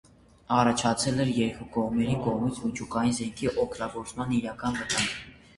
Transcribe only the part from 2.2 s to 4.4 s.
կողմից միջուկային զենքի օգտագործման